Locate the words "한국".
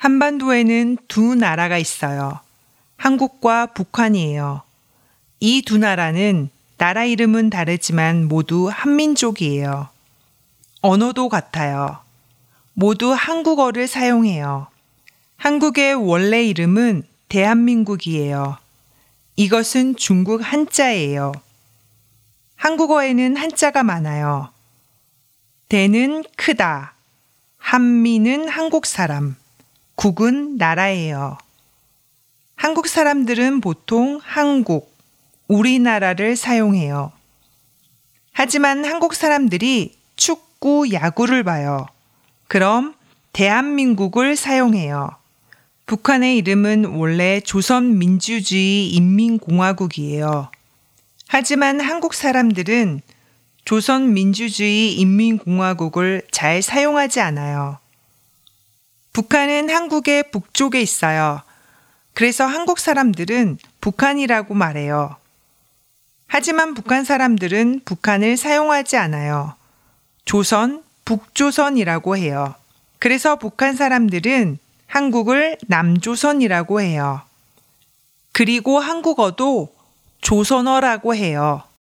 28.48-28.86, 32.56-32.88, 34.24-34.96, 38.86-39.12, 51.78-52.14, 62.46-62.78